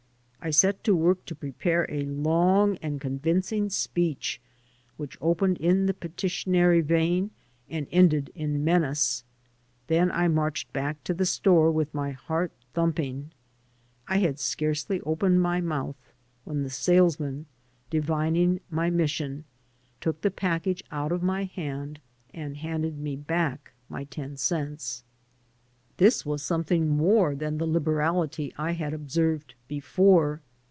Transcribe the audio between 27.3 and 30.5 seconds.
than the liberality I had observed before.